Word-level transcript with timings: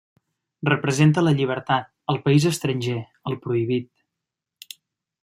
Representa 0.69 1.23
la 1.25 1.33
llibertat, 1.41 1.91
el 2.13 2.19
país 2.25 2.47
estranger, 2.53 2.97
el 3.33 3.37
prohibit. 3.45 4.75